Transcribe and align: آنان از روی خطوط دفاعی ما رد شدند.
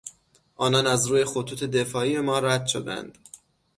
آنان 0.55 0.87
از 0.87 1.07
روی 1.07 1.25
خطوط 1.25 1.63
دفاعی 1.63 2.19
ما 2.19 2.39
رد 2.39 2.67
شدند. 2.67 3.17